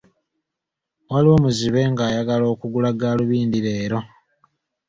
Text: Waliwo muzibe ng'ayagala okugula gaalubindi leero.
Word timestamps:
Waliwo 1.11 1.35
muzibe 1.43 1.81
ng'ayagala 1.91 2.45
okugula 2.53 2.89
gaalubindi 2.99 3.59
leero. 3.65 3.99